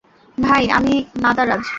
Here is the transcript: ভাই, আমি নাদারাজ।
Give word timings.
ভাই, 0.37 0.63
আমি 0.69 0.93
নাদারাজ। 1.17 1.63